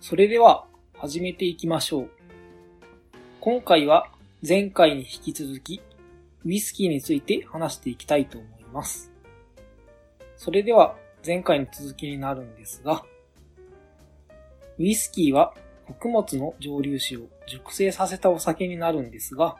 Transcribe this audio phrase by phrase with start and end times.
[0.00, 0.64] それでは
[0.96, 2.10] 始めていきましょう。
[3.40, 4.06] 今回は
[4.46, 5.82] 前回に引き続き
[6.44, 9.10] ウイスキーについて話していきたいと思います。
[10.36, 10.94] それでは
[11.26, 13.04] 前回の続きになるんですが、
[14.78, 15.52] ウイスキーは
[15.88, 19.56] 穀物の蒸留酒を熟成させたお酒になるんですが、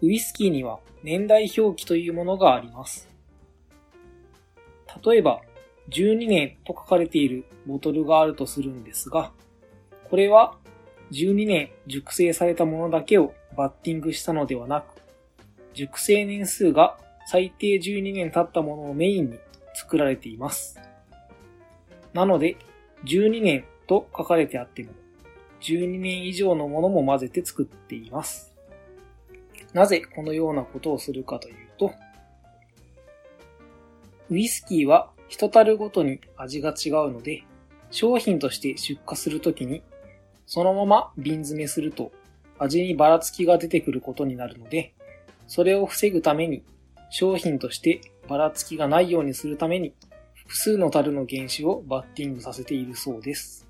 [0.00, 3.10] ウイスキーには年代表記というものがあります。
[5.04, 5.42] 例えば、
[5.90, 9.32] 12年と書かれているボトルがあるとするんですが、
[10.10, 10.56] これは
[11.12, 15.00] 12年熟成されたものだけをバッティングしたのではなく、
[15.72, 19.38] 熟成年数が最低12年経ったものをメインに
[19.74, 20.80] 作られています。
[22.12, 22.56] なので、
[23.04, 24.90] 12年と書かれてあっても、
[25.60, 28.52] 12年以上のものも混ぜて作っています。
[29.72, 31.92] なぜこのようなことをするかというと、
[34.28, 37.44] ウイスキーは一樽ごとに味が違うので、
[37.90, 39.82] 商品として出荷するときに、
[40.52, 42.10] そのまま瓶詰めすると
[42.58, 44.92] 味にばらつきが出てくることになるので、
[45.46, 46.64] それを防ぐために
[47.08, 49.94] 商品としてばらつきがないようにするために
[50.34, 53.68] 複数の樽の原酒をバッティングさせているそうです。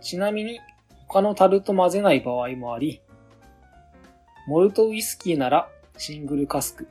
[0.00, 0.60] ちなみに
[1.08, 3.00] 他の樽と混ぜない場合もあり、
[4.46, 6.86] モルトウイスキーならシングルカスク、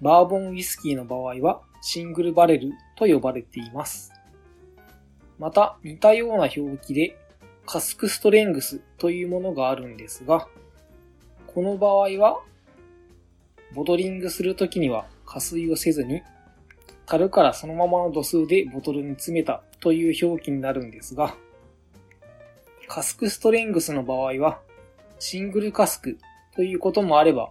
[0.00, 4.11] バーボンウイスキーの場合はシングルバレルと呼ばれています。
[5.38, 7.18] また似たような表記で
[7.66, 10.48] カスクストレングスというものがあるんですが、
[11.46, 12.40] この場合は
[13.74, 16.22] ボトリングするときには加水をせずに、
[17.06, 21.34] 樽からそのままの度数でボトルに詰めたという表記になるんですが、
[22.88, 24.60] カスクストレングスの場合は、
[25.18, 26.18] シングルカスク
[26.54, 27.50] ということもあれば、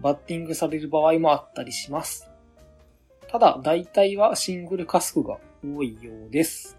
[0.00, 2.28] バッティングされる場合もあったりします。
[3.28, 6.78] ただ、大体はシングルカスクが多いようです。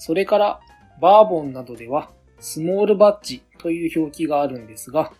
[0.00, 0.60] それから、
[0.98, 5.12] バーボンなどでは、スモールバッジという表記があるんですが、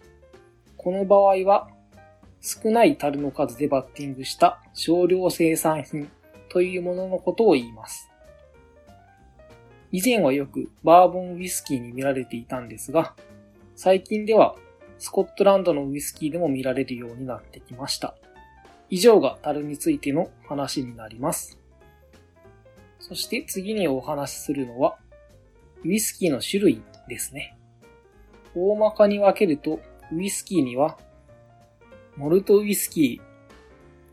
[0.79, 1.69] この場合は、
[2.41, 6.11] 少ない樽の数でバッティングした少量生産品
[6.49, 8.11] というもののことを言います。
[9.93, 13.15] 以前はよくバーボンウイスキーに見られていたんですが、
[13.77, 14.57] 最近では
[14.99, 18.15] スコットランドのウイスキーでも見られるようになってきました。
[18.89, 21.60] 以上が樽についての話になります。
[23.01, 24.97] そして次にお話しするのは、
[25.85, 27.57] ウイスキーの種類ですね。
[28.55, 29.81] 大まかに分けると、
[30.13, 30.99] ウイスキーには、
[32.17, 33.21] モルトウイスキ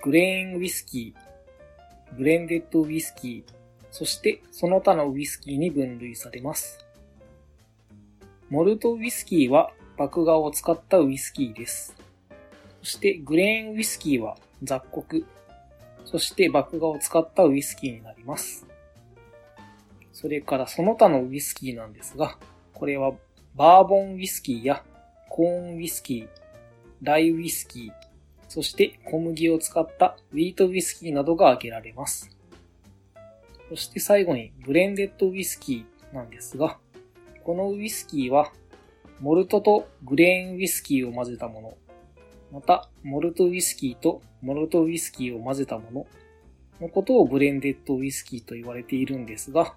[0.01, 3.53] ー、グレーンウイスキー、ブレンデッドウイスキー、
[3.91, 6.85] そしてその他のウイスキーに分類されます。
[8.49, 11.95] モルトウイスキーは麦芽を使ったウイスキーです。
[12.83, 15.25] そしてグレーンウイスキーは雑穀、
[16.05, 18.66] そして麦芽を使ったウイスキーになります。
[20.19, 22.39] それからその他のウイスキーなんですが、
[22.73, 23.11] これは
[23.55, 24.83] バーボンウイスキーや
[25.29, 26.27] コーンウイスキー、
[27.03, 27.91] ライウイスキー、
[28.49, 32.35] そして小麦を使ったウィートウイスキーなどが挙げられます。
[33.69, 36.79] そして最後にブレンデッドウイスキーなんですが、
[37.43, 38.51] このウイスキーは
[39.19, 41.77] モルトとグレーンウイスキーを混ぜたもの、
[42.51, 46.07] またモルトウイスキーとモルトウイスキーを混ぜたもの
[46.81, 49.75] のことをブレンデッドウイスキーと言われているんですが、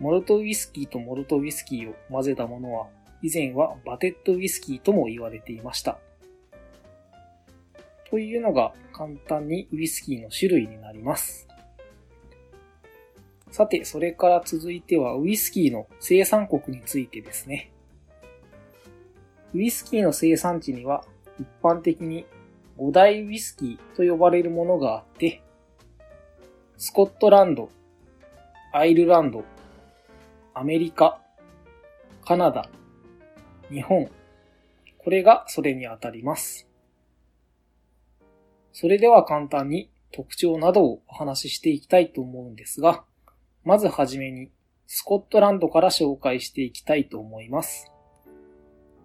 [0.00, 2.88] モルトウイスキーとモルトウイスキーを混ぜたものは
[3.22, 5.98] 以前はバテッドウイスキーとも言われていました。
[8.10, 11.48] というのが簡単にウイスキーの種類になります。
[13.50, 17.70] さて、それから続いてはウイスキーの生産国についてですね。
[19.54, 21.04] ウイスキーの生産地には
[21.40, 22.26] 一般的に
[22.76, 25.40] 五大ウイスキーと呼ばれるものがあって、
[26.76, 27.70] スコットランド、
[28.72, 29.44] アイルランド、
[30.56, 31.20] アメリカ、
[32.24, 32.68] カナダ、
[33.72, 34.08] 日本、
[34.98, 36.68] これがそれにあたります。
[38.72, 43.04] それでは簡単に特徴などをお話ししていきたいと思うんですが、
[43.64, 44.52] まずはじめに
[44.86, 47.90] スコットランドから紹介していきたいと思います。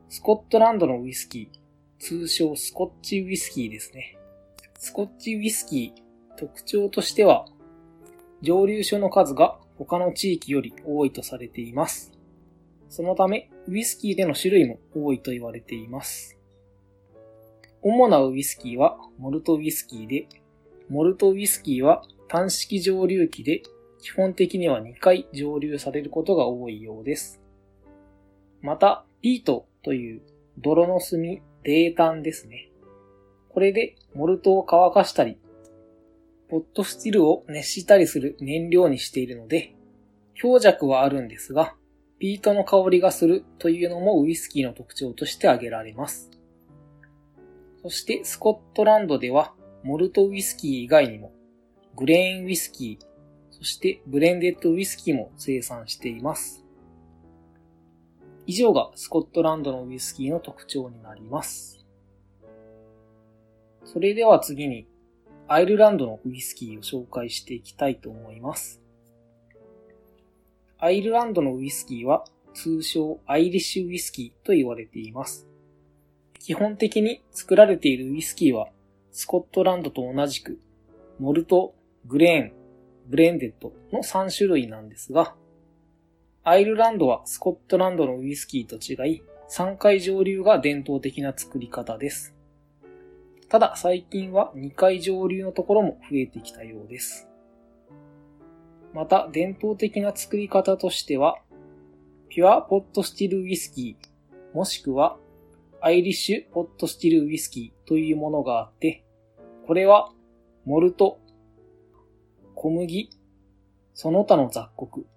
[0.07, 1.59] スコットランドのウイスキー、
[1.99, 4.19] 通称スコッチウイスキーですね。
[4.77, 7.45] スコッチウイスキー、特徴としては、
[8.43, 12.11] 蒸留所の数が他の地域より多いとされています。
[12.89, 16.37] そのため、ウイスキーでの種類も多いと言われています。
[17.81, 20.27] 主なウイスキーはモルトウイスキーで、
[20.89, 23.63] モルトウイスキーは単式蒸留機で
[24.01, 27.41] 基本的には2回蒸留されることが多いようです。
[28.61, 30.21] また、ピートという
[30.57, 31.21] 泥の炭、
[31.63, 32.69] 冷炭ですね。
[33.47, 35.37] これでモルトを乾かしたり、
[36.49, 39.75] ポットスチルを熱したりする燃料にしているので、
[40.33, 41.75] 強弱はあるんですが、
[42.17, 46.31] ピートの香りがするというのもウイスキーの特徴として挙げられます。
[47.83, 49.53] そしてスコットランドでは
[49.83, 51.31] モルトウイスキー以外にも
[51.95, 53.05] グレーンウイスキー、
[53.51, 56.65] そしてブレンデッドウイスキーも生産しています。
[58.47, 61.85] 以上がスコットランドのウイスキーの特徴になります。
[63.85, 64.87] それでは次に
[65.51, 68.79] アイルランドのウイスキーを紹介していきたいと思います。
[70.77, 72.23] アイルランドのウイスキーは
[72.53, 75.47] 通称アイリッシュウイスキーと言われています。
[76.37, 78.67] 基本的に作られているウイスキーは
[79.11, 80.59] スコットランドと同じく
[81.17, 81.73] モルト、
[82.05, 82.51] グレーン、
[83.07, 85.33] ブレンデッドの3種類なんですが、
[86.43, 92.35] アイルランドはスコットランドのウイスキーと違い、3回蒸留が伝統的な作り方です。
[93.49, 97.27] ただ最近は2回蒸留のところも増えてきたようです。
[98.93, 101.37] また伝統的な作り方としては、
[102.29, 105.17] ピュアポットスチルウイスキー、もしくは
[105.81, 109.03] アイリッシュポットスチルウイスキーというものがあって、
[109.65, 110.11] これは
[110.65, 111.19] モルト、
[112.53, 113.09] 小麦、
[113.95, 115.07] その他の雑穀。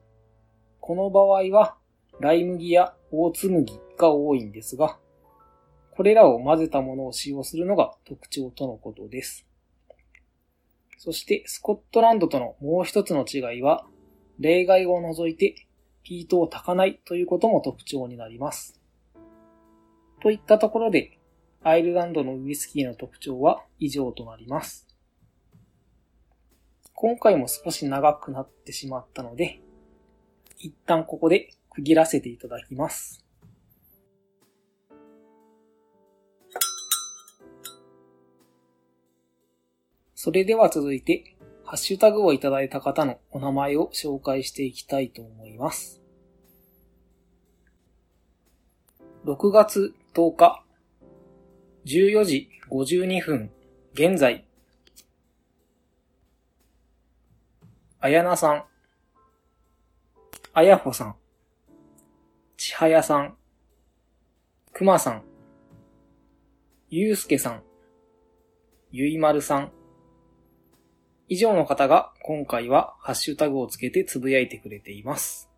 [0.80, 1.76] この場合は、
[2.20, 4.98] ライ麦や大津麦が多いんですが、
[5.94, 9.46] これらを混ぜたものを使用するのが特徴とのことです。
[10.96, 13.84] そしてスコットランドとのもう一つの違いは、
[14.38, 15.66] 例外を除いて
[16.02, 18.80] ピートを炊かないということも特徴になります。
[20.22, 21.18] といったところで、
[21.62, 24.86] アイルランドのウイスキーの特徴は以上となります。
[26.94, 29.60] 今回も少し長くなってしまったので、
[30.58, 33.26] 一旦ここで区切らせていただきます。
[40.24, 41.34] それでは続いて、
[41.64, 46.00] ハッシュタグをいただいた方のお名前を紹介していきたいと思います。
[49.24, 50.62] 6月10日、
[51.86, 53.50] 14時52分、
[53.94, 54.44] 現在、
[57.98, 58.64] あやなさん、
[60.52, 61.16] あやほさん、
[62.56, 63.36] ちはやさん、
[64.72, 65.24] くまさん、
[66.90, 67.62] ゆうすけさん、
[68.92, 69.72] ゆいまるさん、
[71.32, 75.48] 以上の方が今回はハッシュタグをつけてつぶやいてくれています。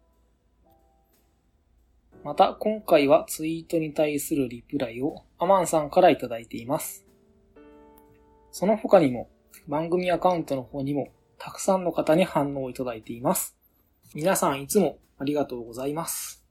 [2.22, 7.04] また今回はツイートに対するリプライをアマンさんからいただいています。
[8.52, 9.28] その他にも
[9.66, 13.56] 番組アカウントの方にもたくさんの方に反応をいただいています。
[14.14, 16.46] 皆さんいつもありがとうございます。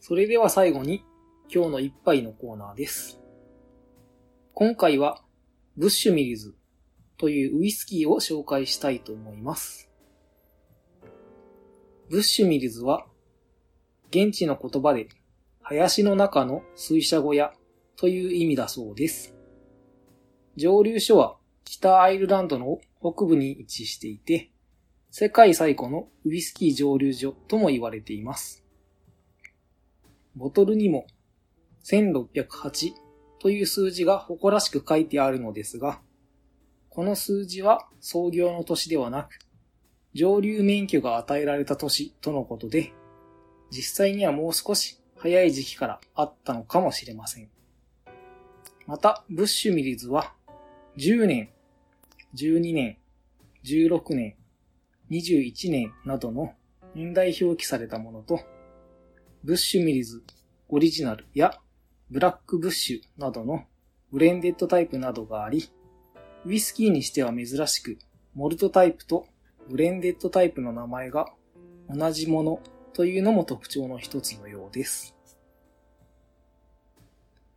[0.00, 1.02] それでは最後に
[1.50, 3.18] 今日の一杯のコーナーです。
[4.52, 5.22] 今回は
[5.78, 6.54] ブッシュミリズ
[7.16, 9.90] というウイスキーを紹介したいと思います。
[12.10, 13.06] ブッシュミリズは
[14.10, 15.08] 現地の言葉で
[15.62, 17.54] 林の中の水車小屋
[17.96, 19.34] という意味だそうです。
[20.56, 24.50] 蒸留所は北アイルランドの北部に位置していて、
[25.10, 28.62] 世界最古のウイスキー蒸留所とも言われています。
[30.36, 31.06] ボトルにも
[31.90, 32.92] 1608
[33.38, 36.00] という数字が誇らしく書いてあるのですが、
[36.90, 39.38] この数字は創業の年ではなく、
[40.12, 42.92] 蒸留免許が与えられた年とのことで、
[43.70, 47.48] 実際にはもう少し早い時期からあったのかもしれません。
[48.86, 50.34] また、ブッシュミリズは、
[50.96, 51.50] 10年、
[52.34, 52.98] 12年、
[53.64, 54.36] 16年、
[55.10, 56.54] 21年などの
[56.94, 58.40] 年代表記されたものと、
[59.44, 60.22] ブッシュミリズ
[60.68, 61.58] オリジナルや
[62.10, 63.64] ブラックブッシュなどの
[64.10, 65.70] ブレンデッドタイプなどがあり、
[66.46, 67.98] ウイスキーにしては珍しく、
[68.34, 69.26] モルトタイプと
[69.68, 71.26] ブレンデッドタイプの名前が
[71.90, 72.60] 同じもの
[72.94, 75.14] というのも特徴の一つのようです。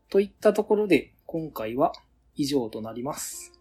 [0.10, 1.94] といったところで今回は
[2.36, 3.61] 以上となります。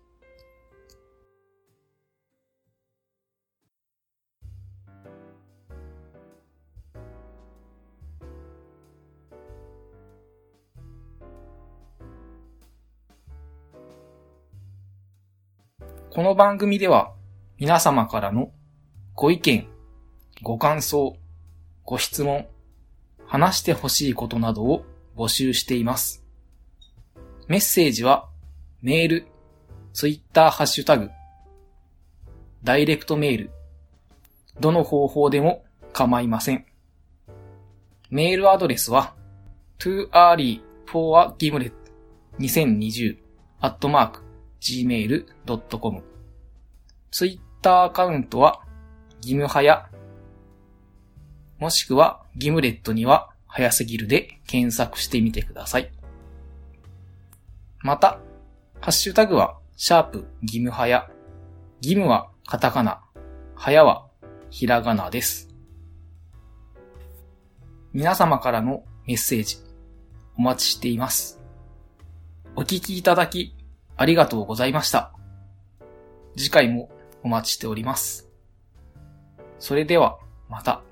[16.12, 17.12] この番組では
[17.56, 18.50] 皆様からの
[19.14, 19.68] ご意見、
[20.42, 21.16] ご感想、
[21.84, 22.48] ご質問、
[23.26, 24.84] 話してほしいことなどを
[25.16, 26.24] 募集しています。
[27.46, 28.28] メッセージは
[28.82, 29.26] メール、
[29.92, 31.10] ツイッターハッシュタグ、
[32.64, 33.50] ダイレクトメール、
[34.58, 36.66] どの方法でも構いません。
[38.10, 39.14] メールアドレスは
[39.78, 41.72] too early for a gimlet
[42.40, 43.16] 2020
[43.62, 44.29] at mark
[44.60, 46.02] gmail.com
[47.10, 48.62] ツイッターアカウントは
[49.20, 49.90] ギムハヤ
[51.58, 55.92] もしくはギムレットには早すぎるで検索してみてください。
[57.80, 58.18] また、
[58.80, 61.10] ハッシュタグはシャープギムハヤ
[61.80, 63.02] ギムはカタカナ、
[63.54, 64.06] ハヤは
[64.50, 65.48] ひらがなです。
[67.92, 69.58] 皆様からのメッセージ
[70.38, 71.40] お待ちしています。
[72.56, 73.54] お聞きいただき
[74.00, 75.12] ありがとうございました。
[76.34, 76.88] 次回も
[77.22, 78.30] お待ちしております。
[79.58, 80.82] それではまた。